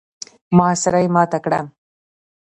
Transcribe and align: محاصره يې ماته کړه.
محاصره 0.55 0.99
يې 1.03 1.09
ماته 1.15 1.39
کړه. 1.45 1.59